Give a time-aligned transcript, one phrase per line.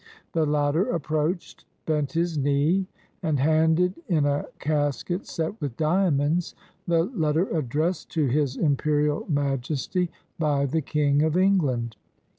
[0.31, 2.87] The latter approached, bent his knee,
[3.21, 6.55] and handed, in a casket set with diamonds,
[6.87, 10.09] the letter addressed to His Imperial Majesty
[10.39, 11.97] by the King of England.